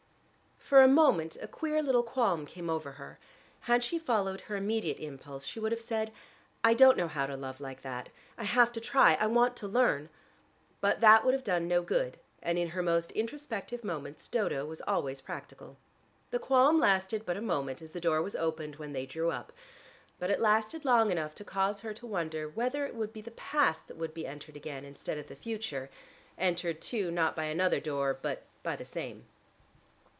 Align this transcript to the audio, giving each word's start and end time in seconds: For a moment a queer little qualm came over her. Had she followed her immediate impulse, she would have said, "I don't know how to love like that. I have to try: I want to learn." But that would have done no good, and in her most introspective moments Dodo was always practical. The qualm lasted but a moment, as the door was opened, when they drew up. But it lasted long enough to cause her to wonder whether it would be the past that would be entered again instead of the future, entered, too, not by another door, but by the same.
For 0.57 0.81
a 0.81 0.87
moment 0.87 1.35
a 1.41 1.49
queer 1.49 1.83
little 1.83 2.01
qualm 2.01 2.45
came 2.45 2.69
over 2.69 2.93
her. 2.93 3.19
Had 3.61 3.83
she 3.83 3.99
followed 3.99 4.39
her 4.41 4.55
immediate 4.55 5.01
impulse, 5.01 5.45
she 5.45 5.59
would 5.59 5.73
have 5.73 5.81
said, 5.81 6.13
"I 6.63 6.73
don't 6.73 6.95
know 6.95 7.09
how 7.09 7.25
to 7.27 7.35
love 7.35 7.59
like 7.59 7.81
that. 7.81 8.07
I 8.37 8.45
have 8.45 8.71
to 8.71 8.79
try: 8.79 9.15
I 9.15 9.25
want 9.27 9.57
to 9.57 9.67
learn." 9.67 10.07
But 10.79 11.01
that 11.01 11.25
would 11.25 11.33
have 11.33 11.43
done 11.43 11.67
no 11.67 11.81
good, 11.83 12.19
and 12.41 12.57
in 12.57 12.69
her 12.69 12.81
most 12.81 13.11
introspective 13.11 13.83
moments 13.83 14.29
Dodo 14.29 14.65
was 14.65 14.81
always 14.87 15.19
practical. 15.19 15.75
The 16.29 16.39
qualm 16.39 16.77
lasted 16.77 17.25
but 17.25 17.35
a 17.35 17.41
moment, 17.41 17.81
as 17.81 17.91
the 17.91 17.99
door 17.99 18.21
was 18.21 18.37
opened, 18.37 18.77
when 18.77 18.93
they 18.93 19.05
drew 19.05 19.29
up. 19.29 19.51
But 20.19 20.29
it 20.31 20.39
lasted 20.39 20.85
long 20.85 21.11
enough 21.11 21.35
to 21.35 21.43
cause 21.43 21.81
her 21.81 21.93
to 21.95 22.07
wonder 22.07 22.47
whether 22.47 22.85
it 22.85 22.95
would 22.95 23.11
be 23.11 23.19
the 23.21 23.31
past 23.31 23.89
that 23.89 23.97
would 23.97 24.13
be 24.13 24.25
entered 24.25 24.55
again 24.55 24.85
instead 24.85 25.17
of 25.17 25.27
the 25.27 25.35
future, 25.35 25.89
entered, 26.37 26.79
too, 26.79 27.11
not 27.11 27.35
by 27.35 27.43
another 27.43 27.81
door, 27.81 28.17
but 28.21 28.43
by 28.63 28.77
the 28.77 28.85
same. 28.85 29.25